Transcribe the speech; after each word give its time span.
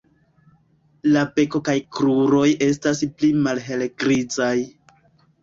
La 1.15 1.21
beko 1.35 1.61
kaj 1.67 1.75
kruroj 1.97 2.47
estas 2.69 3.03
pli 3.21 3.31
malhelgrizaj. 3.49 4.51